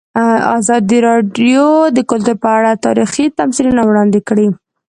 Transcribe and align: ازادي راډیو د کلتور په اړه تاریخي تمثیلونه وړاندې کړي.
ازادي 0.59 0.99
راډیو 1.07 1.65
د 1.97 1.99
کلتور 2.09 2.35
په 2.43 2.49
اړه 2.57 2.71
تاریخي 2.85 3.25
تمثیلونه 3.39 3.81
وړاندې 3.85 4.19
کړي. 4.27 4.47